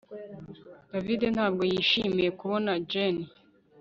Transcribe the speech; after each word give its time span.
David 0.91 1.21
ntabwo 1.35 1.63
yishimiye 1.71 2.29
kubona 2.39 2.71
Jane 2.91 3.23